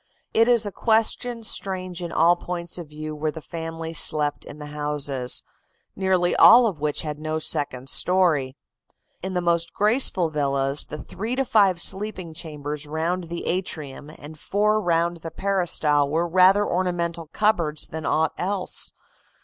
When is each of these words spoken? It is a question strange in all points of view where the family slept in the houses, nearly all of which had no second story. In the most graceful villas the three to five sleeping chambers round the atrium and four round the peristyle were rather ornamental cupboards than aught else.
It 0.33 0.47
is 0.47 0.65
a 0.65 0.71
question 0.71 1.43
strange 1.43 2.01
in 2.01 2.11
all 2.11 2.35
points 2.35 2.79
of 2.79 2.89
view 2.89 3.15
where 3.15 3.29
the 3.29 3.39
family 3.39 3.93
slept 3.93 4.45
in 4.45 4.57
the 4.57 4.65
houses, 4.73 5.43
nearly 5.95 6.35
all 6.37 6.65
of 6.65 6.79
which 6.79 7.03
had 7.03 7.19
no 7.19 7.37
second 7.37 7.87
story. 7.87 8.55
In 9.21 9.35
the 9.35 9.41
most 9.41 9.73
graceful 9.75 10.31
villas 10.31 10.87
the 10.87 10.97
three 10.97 11.35
to 11.35 11.45
five 11.45 11.79
sleeping 11.79 12.33
chambers 12.33 12.87
round 12.87 13.25
the 13.25 13.45
atrium 13.45 14.09
and 14.09 14.39
four 14.39 14.81
round 14.81 15.17
the 15.17 15.29
peristyle 15.29 16.09
were 16.09 16.27
rather 16.27 16.65
ornamental 16.65 17.27
cupboards 17.27 17.85
than 17.85 18.03
aught 18.03 18.33
else. 18.39 18.91